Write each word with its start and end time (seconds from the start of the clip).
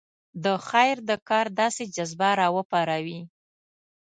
د 0.43 0.45
خیر 0.67 0.95
د 1.09 1.11
کار 1.29 1.45
داسې 1.59 1.83
جذبه 1.95 2.29
راپاروي. 2.39 3.21